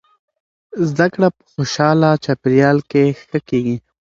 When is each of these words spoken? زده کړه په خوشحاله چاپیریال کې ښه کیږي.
زده 0.89 1.07
کړه 1.13 1.27
په 1.35 1.43
خوشحاله 1.53 2.09
چاپیریال 2.23 2.77
کې 2.91 3.03
ښه 3.27 3.39
کیږي. 3.49 3.77